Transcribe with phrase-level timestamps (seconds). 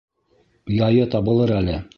[0.77, 1.83] Яйы табылыр әле...